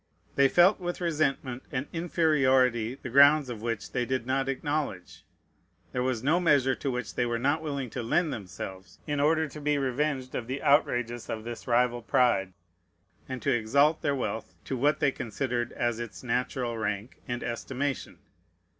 [0.33, 5.23] They felt with resentment an inferiority the grounds of which they did not acknowledge.
[5.91, 9.47] There was no measure to which they were not willing to lend themselves, in order
[9.47, 12.53] to be revenged of the outrages of this rival pride,
[13.29, 18.17] and to exalt their wealth to what they considered as its natural rank and estimation.